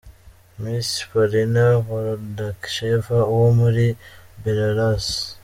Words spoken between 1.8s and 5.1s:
Borodacheva wo muri Belarus.